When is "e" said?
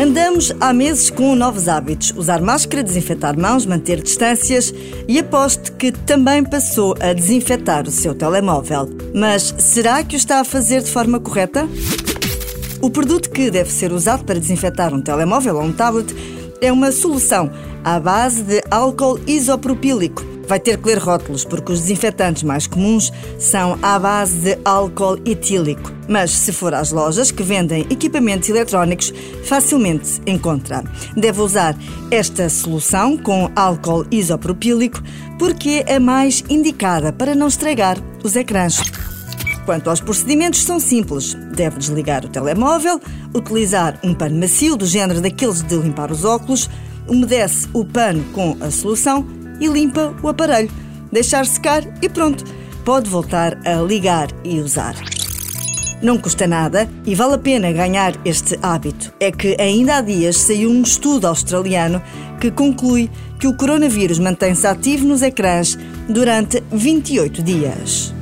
5.06-5.18, 49.60-49.68, 52.02-52.08, 54.44-54.60, 57.04-57.14